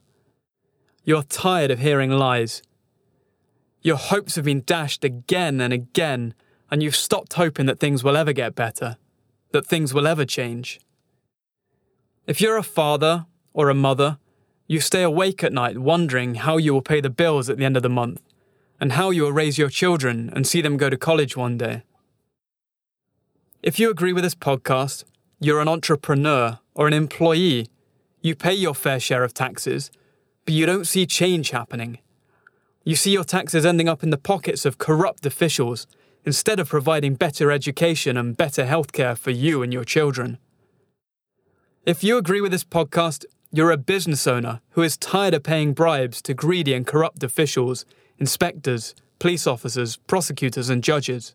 You're 1.03 1.24
tired 1.24 1.71
of 1.71 1.79
hearing 1.79 2.12
lies. 2.12 2.62
Your 3.81 3.97
hopes 3.97 4.36
have 4.36 4.45
been 4.45 4.63
dashed 4.65 5.03
again 5.03 5.62
and 5.62 5.74
again, 5.74 6.36
and 6.69 6.83
you've 6.83 6.95
stopped 6.95 7.33
hoping 7.33 7.65
that 7.65 7.79
things 7.79 8.03
will 8.03 8.17
ever 8.17 8.33
get 8.33 8.55
better, 8.55 8.97
that 9.51 9.65
things 9.65 9.93
will 9.93 10.07
ever 10.07 10.25
change. 10.25 10.79
If 12.25 12.41
you're 12.41 12.57
a 12.57 12.63
father 12.63 13.25
or 13.53 13.69
a 13.69 13.74
mother, 13.74 14.17
you 14.67 14.81
stay 14.81 15.01
awake 15.01 15.43
at 15.43 15.53
night 15.53 15.77
wondering 15.77 16.36
how 16.36 16.57
you 16.57 16.74
will 16.74 16.81
pay 16.81 17.00
the 17.00 17.09
bills 17.09 17.50
at 17.50 17.57
the 17.57 17.65
end 17.65 17.77
of 17.77 17.83
the 17.83 17.89
month, 17.89 18.21
and 18.79 18.91
how 18.93 19.09
you 19.09 19.24
will 19.24 19.31
raise 19.31 19.57
your 19.57 19.69
children 19.69 20.29
and 20.36 20.45
see 20.45 20.62
them 20.62 20.77
go 20.77 20.89
to 20.89 20.97
college 20.97 21.38
one 21.38 21.57
day. 21.57 21.83
If 23.63 23.79
you 23.79 23.89
agree 23.89 24.13
with 24.13 24.24
this 24.24 24.36
podcast, 24.36 25.03
you're 25.39 25.62
an 25.62 25.67
entrepreneur 25.67 26.59
or 26.75 26.88
an 26.88 26.93
employee. 26.93 27.67
You 28.21 28.36
pay 28.36 28.53
your 28.53 28.75
fair 28.75 29.00
share 29.00 29.24
of 29.24 29.33
taxes, 29.33 29.89
but 30.45 30.53
you 30.53 30.65
don't 30.65 30.86
see 30.86 31.05
change 31.05 31.51
happening. 31.51 32.00
You 32.83 32.95
see 32.95 33.12
your 33.12 33.24
taxes 33.24 33.65
ending 33.65 33.89
up 33.89 34.03
in 34.03 34.09
the 34.09 34.17
pockets 34.17 34.65
of 34.65 34.77
corrupt 34.77 35.25
officials 35.25 35.88
instead 36.27 36.60
of 36.60 36.67
providing 36.67 37.15
better 37.15 37.53
education 37.53 38.17
and 38.17 38.36
better 38.36 38.65
healthcare 38.65 39.17
for 39.17 39.31
you 39.31 39.63
and 39.63 39.72
your 39.72 39.86
children. 39.86 40.38
If 41.86 42.03
you 42.03 42.17
agree 42.17 42.41
with 42.41 42.51
this 42.51 42.65
podcast, 42.65 43.24
you're 43.50 43.72
a 43.72 43.77
business 43.77 44.27
owner 44.27 44.60
who 44.72 44.81
is 44.81 44.98
tired 44.98 45.34
of 45.34 45.43
paying 45.43 45.72
bribes 45.72 46.22
to 46.24 46.34
greedy 46.34 46.74
and 46.74 46.86
corrupt 46.86 47.24
officials, 47.24 47.86
inspectors, 48.19 48.93
police 49.19 49.48
officers, 49.48 49.96
prosecutors, 49.96 50.69
and 50.69 50.84
judges. 50.84 51.34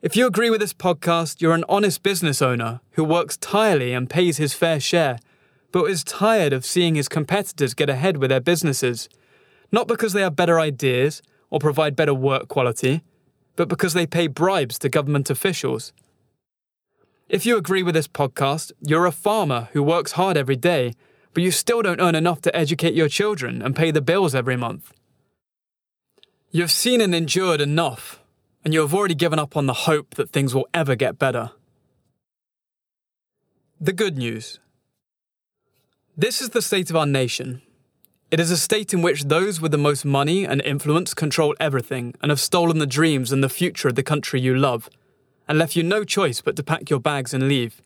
If 0.00 0.16
you 0.16 0.26
agree 0.26 0.48
with 0.48 0.60
this 0.60 0.72
podcast, 0.72 1.42
you're 1.42 1.52
an 1.52 1.66
honest 1.68 2.02
business 2.02 2.40
owner 2.40 2.80
who 2.92 3.04
works 3.04 3.36
tirelessly 3.36 3.92
and 3.92 4.08
pays 4.08 4.38
his 4.38 4.54
fair 4.54 4.80
share, 4.80 5.18
but 5.70 5.90
is 5.90 6.02
tired 6.02 6.54
of 6.54 6.64
seeing 6.64 6.94
his 6.94 7.10
competitors 7.10 7.74
get 7.74 7.90
ahead 7.90 8.16
with 8.16 8.30
their 8.30 8.40
businesses, 8.40 9.10
not 9.70 9.86
because 9.86 10.14
they 10.14 10.22
have 10.22 10.34
better 10.34 10.58
ideas 10.58 11.20
or 11.50 11.58
provide 11.58 11.96
better 11.96 12.14
work 12.14 12.48
quality, 12.48 13.02
but 13.56 13.68
because 13.68 13.94
they 13.94 14.06
pay 14.06 14.26
bribes 14.26 14.78
to 14.78 14.88
government 14.88 15.30
officials. 15.30 15.92
If 17.28 17.44
you 17.44 17.56
agree 17.56 17.82
with 17.82 17.94
this 17.94 18.08
podcast, 18.08 18.72
you're 18.80 19.06
a 19.06 19.12
farmer 19.12 19.68
who 19.72 19.82
works 19.82 20.12
hard 20.12 20.36
every 20.36 20.56
day, 20.56 20.92
but 21.34 21.42
you 21.42 21.50
still 21.50 21.82
don't 21.82 22.00
earn 22.00 22.14
enough 22.14 22.40
to 22.42 22.56
educate 22.56 22.94
your 22.94 23.08
children 23.08 23.62
and 23.62 23.74
pay 23.74 23.90
the 23.90 24.00
bills 24.00 24.34
every 24.34 24.56
month. 24.56 24.92
You've 26.50 26.70
seen 26.70 27.00
and 27.00 27.14
endured 27.14 27.60
enough 27.60 28.22
and 28.66 28.74
you 28.74 28.80
have 28.80 28.92
already 28.92 29.14
given 29.14 29.38
up 29.38 29.56
on 29.56 29.66
the 29.66 29.86
hope 29.86 30.16
that 30.16 30.30
things 30.30 30.52
will 30.52 30.66
ever 30.74 30.96
get 30.96 31.20
better. 31.20 31.52
The 33.80 33.92
good 33.92 34.18
news. 34.18 34.58
This 36.16 36.40
is 36.40 36.50
the 36.50 36.60
state 36.60 36.90
of 36.90 36.96
our 36.96 37.06
nation. 37.06 37.62
It 38.28 38.40
is 38.40 38.50
a 38.50 38.56
state 38.56 38.92
in 38.92 39.02
which 39.02 39.24
those 39.24 39.60
with 39.60 39.70
the 39.70 39.78
most 39.78 40.04
money 40.04 40.44
and 40.44 40.60
influence 40.62 41.14
control 41.14 41.54
everything 41.60 42.12
and 42.20 42.30
have 42.30 42.40
stolen 42.40 42.78
the 42.78 42.86
dreams 42.86 43.30
and 43.30 43.42
the 43.42 43.48
future 43.48 43.86
of 43.86 43.94
the 43.94 44.02
country 44.02 44.40
you 44.40 44.56
love, 44.56 44.90
and 45.46 45.58
left 45.58 45.76
you 45.76 45.84
no 45.84 46.02
choice 46.02 46.40
but 46.40 46.56
to 46.56 46.64
pack 46.64 46.90
your 46.90 46.98
bags 46.98 47.32
and 47.32 47.46
leave. 47.46 47.80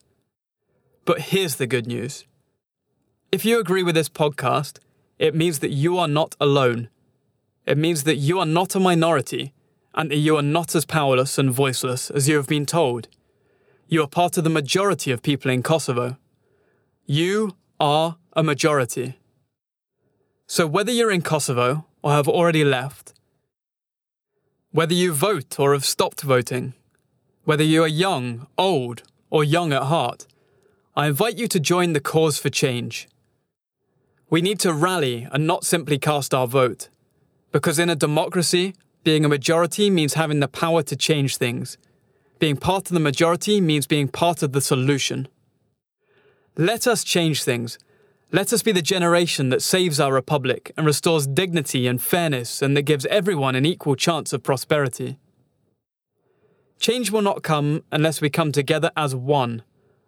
But 1.04 1.20
here's 1.20 1.56
the 1.56 1.66
good 1.66 1.86
news. 1.86 2.24
If 3.30 3.44
you 3.44 3.60
agree 3.60 3.82
with 3.82 3.94
this 3.94 4.08
podcast, 4.08 4.78
it 5.18 5.34
means 5.34 5.58
that 5.58 5.72
you 5.72 5.98
are 5.98 6.08
not 6.08 6.36
alone. 6.40 6.88
It 7.66 7.76
means 7.76 8.04
that 8.04 8.16
you 8.16 8.38
are 8.38 8.46
not 8.46 8.74
a 8.74 8.80
minority 8.80 9.52
and 9.94 10.10
that 10.10 10.16
you 10.16 10.36
are 10.38 10.42
not 10.42 10.74
as 10.74 10.86
powerless 10.86 11.36
and 11.36 11.50
voiceless 11.50 12.10
as 12.10 12.30
you 12.30 12.36
have 12.36 12.48
been 12.48 12.64
told. 12.64 13.08
You 13.88 14.02
are 14.02 14.08
part 14.08 14.38
of 14.38 14.44
the 14.44 14.50
majority 14.50 15.10
of 15.10 15.22
people 15.22 15.50
in 15.50 15.62
Kosovo. 15.62 16.16
You 17.04 17.56
are 17.78 18.16
a 18.32 18.42
majority. 18.42 19.19
So 20.52 20.66
whether 20.66 20.90
you're 20.90 21.12
in 21.12 21.22
Kosovo 21.22 21.86
or 22.02 22.10
have 22.10 22.26
already 22.26 22.64
left, 22.64 23.14
whether 24.72 24.92
you 24.92 25.12
vote 25.12 25.60
or 25.60 25.74
have 25.74 25.84
stopped 25.84 26.22
voting, 26.22 26.74
whether 27.44 27.62
you 27.62 27.84
are 27.84 27.94
young, 28.06 28.48
old, 28.58 29.04
or 29.30 29.44
young 29.44 29.72
at 29.72 29.84
heart, 29.84 30.26
I 30.96 31.06
invite 31.06 31.38
you 31.38 31.46
to 31.46 31.60
join 31.60 31.92
the 31.92 32.00
cause 32.00 32.40
for 32.40 32.50
change. 32.50 33.08
We 34.28 34.42
need 34.42 34.58
to 34.60 34.72
rally 34.72 35.28
and 35.30 35.46
not 35.46 35.64
simply 35.64 36.00
cast 36.00 36.34
our 36.34 36.48
vote, 36.48 36.88
because 37.52 37.78
in 37.78 37.88
a 37.88 37.94
democracy, 37.94 38.74
being 39.04 39.24
a 39.24 39.28
majority 39.28 39.88
means 39.88 40.14
having 40.14 40.40
the 40.40 40.48
power 40.48 40.82
to 40.82 40.96
change 40.96 41.36
things. 41.36 41.78
Being 42.40 42.56
part 42.56 42.88
of 42.88 42.94
the 42.94 42.98
majority 42.98 43.60
means 43.60 43.86
being 43.86 44.08
part 44.08 44.42
of 44.42 44.50
the 44.50 44.60
solution. 44.60 45.28
Let 46.56 46.88
us 46.88 47.04
change 47.04 47.44
things. 47.44 47.78
Let 48.32 48.52
us 48.52 48.62
be 48.62 48.70
the 48.70 48.80
generation 48.80 49.48
that 49.48 49.60
saves 49.60 49.98
our 49.98 50.12
republic 50.12 50.70
and 50.76 50.86
restores 50.86 51.26
dignity 51.26 51.88
and 51.88 52.00
fairness 52.00 52.62
and 52.62 52.76
that 52.76 52.82
gives 52.82 53.04
everyone 53.06 53.56
an 53.56 53.66
equal 53.66 53.96
chance 53.96 54.32
of 54.32 54.44
prosperity. 54.44 55.18
Change 56.78 57.10
will 57.10 57.22
not 57.22 57.42
come 57.42 57.82
unless 57.90 58.20
we 58.20 58.30
come 58.30 58.52
together 58.52 58.92
as 58.96 59.16
one, 59.16 59.62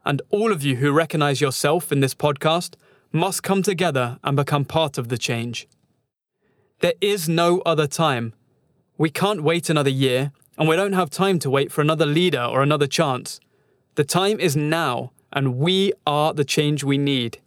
and 0.04 0.22
all 0.30 0.52
of 0.52 0.62
you 0.62 0.76
who 0.76 0.92
recognize 0.92 1.40
yourself 1.40 1.90
in 1.90 1.98
this 1.98 2.14
podcast 2.14 2.74
must 3.10 3.42
come 3.42 3.60
together 3.62 4.20
and 4.22 4.36
become 4.36 4.64
part 4.64 4.98
of 4.98 5.08
the 5.08 5.18
change. 5.18 5.66
There 6.78 6.94
is 7.00 7.28
no 7.28 7.60
other 7.66 7.88
time 7.88 8.34
we 8.96 9.10
can't 9.10 9.42
wait 9.42 9.68
another 9.68 9.90
year, 9.90 10.30
and 10.56 10.68
we 10.68 10.76
don't 10.76 10.92
have 10.92 11.10
time 11.10 11.40
to 11.40 11.50
wait 11.50 11.72
for 11.72 11.80
another 11.80 12.06
leader 12.06 12.44
or 12.44 12.62
another 12.62 12.86
chance. 12.86 13.40
The 13.96 14.04
time 14.04 14.38
is 14.38 14.54
now, 14.54 15.10
and 15.32 15.56
we 15.56 15.92
are 16.06 16.32
the 16.32 16.44
change 16.44 16.84
we 16.84 16.98
need. 16.98 17.38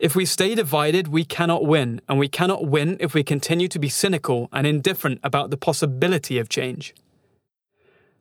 If 0.00 0.16
we 0.16 0.24
stay 0.24 0.54
divided, 0.54 1.08
we 1.08 1.26
cannot 1.26 1.66
win, 1.66 2.00
and 2.08 2.18
we 2.18 2.26
cannot 2.26 2.64
win 2.64 2.96
if 3.00 3.12
we 3.12 3.22
continue 3.22 3.68
to 3.68 3.78
be 3.78 3.90
cynical 3.90 4.48
and 4.50 4.66
indifferent 4.66 5.20
about 5.22 5.50
the 5.50 5.58
possibility 5.58 6.38
of 6.38 6.48
change. 6.48 6.94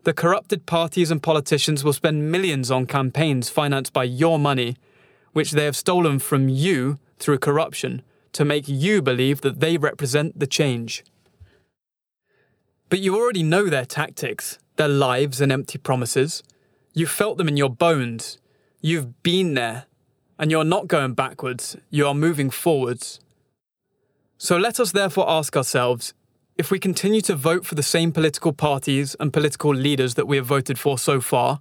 The 0.03 0.11
corrupted 0.11 0.65
parties 0.65 1.09
and 1.09 1.23
politicians 1.23 1.85
will 1.85 1.93
spend 1.93 2.29
millions 2.29 2.69
on 2.69 2.85
campaigns 2.85 3.49
financed 3.49 3.93
by 3.93 4.03
your 4.03 4.37
money, 4.37 4.75
which 5.31 5.51
they 5.51 5.63
have 5.63 5.77
stolen 5.77 6.19
from 6.19 6.49
you 6.49 6.99
through 7.17 7.39
corruption, 7.39 8.01
to 8.33 8.43
make 8.43 8.67
you 8.67 9.01
believe 9.01 9.39
that 9.39 9.61
they 9.61 9.77
represent 9.77 10.37
the 10.37 10.47
change. 10.47 11.05
But 12.89 12.99
you 12.99 13.15
already 13.15 13.43
know 13.43 13.69
their 13.69 13.85
tactics, 13.85 14.59
their 14.75 14.89
lives 14.89 15.39
and 15.39 15.49
empty 15.49 15.77
promises. 15.77 16.43
You've 16.93 17.09
felt 17.09 17.37
them 17.37 17.47
in 17.47 17.55
your 17.55 17.69
bones. 17.69 18.37
You've 18.81 19.23
been 19.23 19.53
there. 19.53 19.85
And 20.39 20.49
you're 20.49 20.63
not 20.63 20.87
going 20.87 21.13
backwards, 21.13 21.77
you 21.91 22.07
are 22.07 22.15
moving 22.15 22.49
forwards. 22.49 23.19
So 24.37 24.57
let 24.57 24.79
us 24.79 24.93
therefore 24.93 25.29
ask 25.29 25.55
ourselves 25.55 26.13
if 26.57 26.71
we 26.71 26.79
continue 26.79 27.21
to 27.21 27.35
vote 27.35 27.65
for 27.65 27.75
the 27.75 27.83
same 27.83 28.11
political 28.11 28.51
parties 28.51 29.15
and 29.19 29.31
political 29.31 29.73
leaders 29.73 30.15
that 30.15 30.27
we 30.27 30.37
have 30.37 30.45
voted 30.45 30.79
for 30.79 30.97
so 30.97 31.21
far, 31.21 31.59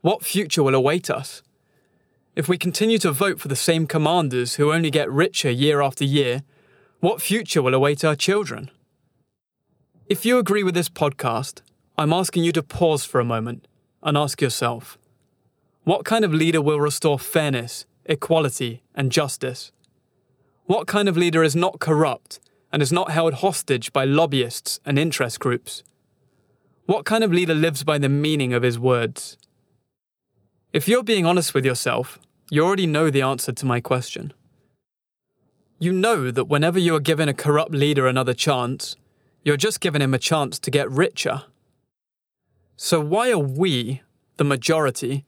what 0.00 0.24
future 0.24 0.62
will 0.62 0.74
await 0.74 1.10
us? 1.10 1.42
If 2.34 2.48
we 2.48 2.56
continue 2.56 2.98
to 2.98 3.12
vote 3.12 3.40
for 3.40 3.48
the 3.48 3.56
same 3.56 3.86
commanders 3.86 4.54
who 4.54 4.72
only 4.72 4.90
get 4.90 5.10
richer 5.10 5.50
year 5.50 5.80
after 5.80 6.04
year, 6.04 6.42
what 7.00 7.20
future 7.20 7.62
will 7.62 7.74
await 7.74 8.04
our 8.04 8.16
children? 8.16 8.70
If 10.06 10.24
you 10.24 10.38
agree 10.38 10.62
with 10.62 10.74
this 10.74 10.88
podcast, 10.88 11.62
I'm 11.96 12.12
asking 12.12 12.44
you 12.44 12.52
to 12.52 12.62
pause 12.62 13.04
for 13.04 13.20
a 13.20 13.24
moment 13.24 13.68
and 14.02 14.16
ask 14.16 14.40
yourself 14.40 14.98
what 15.84 16.04
kind 16.04 16.24
of 16.24 16.34
leader 16.34 16.60
will 16.60 16.80
restore 16.80 17.18
fairness, 17.18 17.86
equality, 18.10 18.82
and 18.94 19.10
justice? 19.10 19.72
What 20.66 20.86
kind 20.86 21.08
of 21.08 21.16
leader 21.16 21.42
is 21.42 21.56
not 21.56 21.80
corrupt 21.80 22.40
and 22.72 22.82
is 22.82 22.92
not 22.92 23.10
held 23.10 23.34
hostage 23.34 23.92
by 23.92 24.04
lobbyists 24.04 24.80
and 24.84 24.98
interest 24.98 25.40
groups? 25.40 25.82
What 26.86 27.04
kind 27.04 27.24
of 27.24 27.32
leader 27.32 27.54
lives 27.54 27.84
by 27.84 27.98
the 27.98 28.08
meaning 28.08 28.52
of 28.52 28.62
his 28.62 28.78
words? 28.78 29.38
If 30.72 30.88
you're 30.88 31.04
being 31.04 31.24
honest 31.24 31.54
with 31.54 31.64
yourself, 31.64 32.18
you 32.50 32.64
already 32.64 32.86
know 32.86 33.10
the 33.10 33.22
answer 33.22 33.52
to 33.52 33.66
my 33.66 33.80
question. 33.80 34.32
You 35.78 35.92
know 35.92 36.30
that 36.30 36.44
whenever 36.44 36.78
you 36.78 36.94
are 36.96 37.00
given 37.00 37.28
a 37.28 37.34
corrupt 37.34 37.72
leader 37.72 38.06
another 38.06 38.34
chance, 38.34 38.96
you're 39.44 39.56
just 39.56 39.80
giving 39.80 40.02
him 40.02 40.14
a 40.14 40.18
chance 40.18 40.58
to 40.58 40.70
get 40.70 40.90
richer. 40.90 41.44
So, 42.76 43.00
why 43.00 43.30
are 43.30 43.38
we, 43.38 44.02
the 44.36 44.44
majority, 44.44 45.24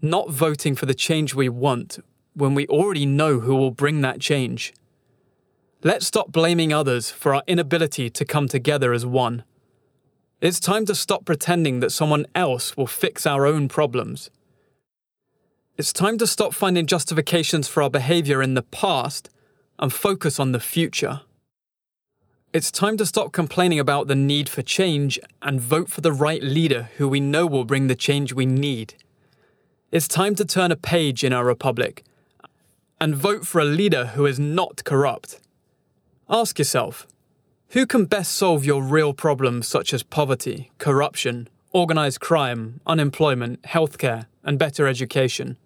not 0.00 0.30
voting 0.30 0.74
for 0.74 0.86
the 0.86 0.94
change 0.94 1.34
we 1.34 1.48
want 1.48 1.98
when 2.34 2.54
we 2.54 2.66
already 2.66 3.06
know 3.06 3.40
who 3.40 3.54
will 3.54 3.70
bring 3.70 4.00
that 4.00 4.20
change? 4.20 4.72
Let's 5.82 6.06
stop 6.06 6.30
blaming 6.30 6.72
others 6.72 7.10
for 7.10 7.34
our 7.34 7.42
inability 7.46 8.08
to 8.10 8.24
come 8.24 8.48
together 8.48 8.92
as 8.92 9.04
one. 9.04 9.44
It's 10.40 10.60
time 10.60 10.86
to 10.86 10.94
stop 10.94 11.24
pretending 11.24 11.80
that 11.80 11.90
someone 11.90 12.26
else 12.34 12.76
will 12.76 12.86
fix 12.86 13.26
our 13.26 13.46
own 13.46 13.68
problems. 13.68 14.30
It's 15.76 15.92
time 15.92 16.18
to 16.18 16.26
stop 16.26 16.54
finding 16.54 16.86
justifications 16.86 17.66
for 17.66 17.82
our 17.82 17.90
behaviour 17.90 18.42
in 18.42 18.54
the 18.54 18.62
past 18.62 19.30
and 19.78 19.92
focus 19.92 20.38
on 20.38 20.52
the 20.52 20.60
future. 20.60 21.22
It's 22.52 22.70
time 22.70 22.96
to 22.98 23.06
stop 23.06 23.32
complaining 23.32 23.80
about 23.80 24.08
the 24.08 24.14
need 24.14 24.48
for 24.48 24.62
change 24.62 25.18
and 25.40 25.60
vote 25.60 25.88
for 25.88 26.02
the 26.02 26.12
right 26.12 26.42
leader 26.42 26.90
who 26.98 27.08
we 27.08 27.18
know 27.18 27.46
will 27.46 27.64
bring 27.64 27.86
the 27.86 27.94
change 27.94 28.32
we 28.32 28.46
need. 28.46 28.94
It's 29.90 30.06
time 30.06 30.34
to 30.36 30.44
turn 30.44 30.70
a 30.70 30.76
page 30.76 31.24
in 31.24 31.32
our 31.32 31.44
republic 31.44 32.04
and 33.02 33.16
vote 33.16 33.44
for 33.44 33.60
a 33.60 33.64
leader 33.64 34.06
who 34.14 34.26
is 34.26 34.38
not 34.38 34.84
corrupt. 34.84 35.40
Ask 36.30 36.60
yourself 36.60 37.04
Who 37.70 37.84
can 37.84 38.04
best 38.04 38.30
solve 38.30 38.64
your 38.64 38.80
real 38.80 39.12
problems 39.12 39.66
such 39.66 39.92
as 39.92 40.04
poverty, 40.04 40.70
corruption, 40.78 41.48
organised 41.74 42.20
crime, 42.20 42.80
unemployment, 42.86 43.60
healthcare, 43.62 44.26
and 44.44 44.56
better 44.56 44.86
education? 44.86 45.56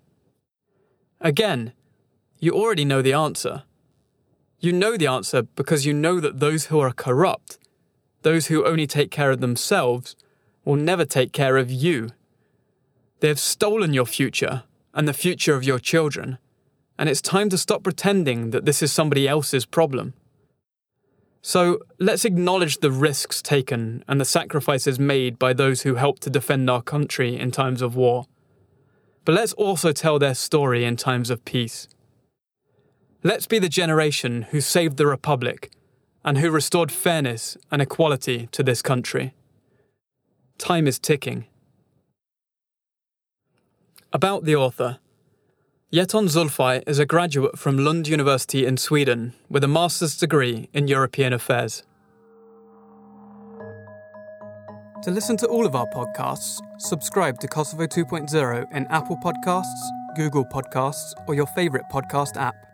Again, 1.21 1.75
you 2.39 2.53
already 2.53 2.87
know 2.87 3.03
the 3.03 3.13
answer. 3.13 3.65
You 4.59 4.73
know 4.73 4.97
the 4.97 5.07
answer 5.07 5.43
because 5.43 5.85
you 5.85 5.93
know 5.93 6.21
that 6.21 6.41
those 6.41 6.67
who 6.67 6.81
are 6.81 6.91
corrupt, 6.91 7.59
those 8.23 8.47
who 8.47 8.65
only 8.65 8.87
take 8.87 9.11
care 9.11 9.31
of 9.31 9.43
themselves, 9.43 10.17
will 10.65 10.77
never 10.77 11.05
take 11.05 11.35
care 11.35 11.59
of 11.59 11.71
you. 11.71 12.09
They 13.21 13.29
have 13.29 13.39
stolen 13.39 13.93
your 13.93 14.07
future 14.07 14.63
and 14.95 15.07
the 15.07 15.13
future 15.13 15.55
of 15.55 15.65
your 15.65 15.79
children, 15.79 16.39
and 16.99 17.09
it's 17.09 17.21
time 17.21 17.49
to 17.51 17.59
stop 17.59 17.83
pretending 17.83 18.51
that 18.51 18.65
this 18.65 18.83
is 18.83 18.93
somebody 18.93 19.29
else's 19.29 19.67
problem. 19.67 20.15
So 21.43 21.79
let's 22.01 22.25
acknowledge 22.25 22.79
the 22.79 22.91
risks 22.91 23.41
taken 23.41 24.03
and 24.09 24.21
the 24.21 24.25
sacrifices 24.25 24.99
made 24.99 25.39
by 25.39 25.53
those 25.53 25.83
who 25.83 25.95
helped 25.95 26.23
to 26.23 26.31
defend 26.31 26.69
our 26.69 26.83
country 26.83 27.39
in 27.39 27.53
times 27.53 27.83
of 27.83 27.95
war. 27.95 28.27
But 29.25 29.35
let's 29.37 29.53
also 29.53 29.93
tell 29.93 30.19
their 30.19 30.35
story 30.35 30.85
in 30.85 30.97
times 30.97 31.31
of 31.31 31.45
peace. 31.45 31.89
Let's 33.23 33.47
be 33.47 33.59
the 33.59 33.69
generation 33.69 34.43
who 34.51 34.61
saved 34.61 34.97
the 34.97 35.07
Republic 35.07 35.71
and 36.25 36.39
who 36.39 36.51
restored 36.51 36.91
fairness 36.91 37.57
and 37.71 37.81
equality 37.81 38.49
to 38.53 38.63
this 38.63 38.83
country. 38.83 39.35
Time 40.59 40.87
is 40.87 40.99
ticking. 40.99 41.47
About 44.13 44.45
the 44.45 44.57
author. 44.57 44.99
Jeton 45.93 46.27
Zulfaj 46.29 46.83
is 46.89 46.99
a 46.99 47.07
graduate 47.07 47.57
from 47.57 47.79
Lund 47.79 48.09
University 48.09 48.67
in 48.67 48.77
Sweden 48.77 49.35
with 49.49 49.63
a 49.63 49.69
master's 49.69 50.19
degree 50.19 50.69
in 50.73 50.89
European 50.89 51.33
affairs. 51.33 51.85
To 55.05 55.13
listen 55.13 55.37
to 55.37 55.47
all 55.47 55.65
of 55.65 55.77
our 55.77 55.87
podcasts, 55.95 56.61
subscribe 56.79 57.39
to 57.39 57.47
Kosovo 57.47 57.87
2.0 57.87 58.67
in 58.75 58.87
Apple 58.89 59.17
Podcasts, 59.25 59.63
Google 60.17 60.45
Podcasts, 60.45 61.13
or 61.29 61.37
your 61.37 61.47
favourite 61.47 61.87
podcast 61.93 62.37
app. 62.37 62.66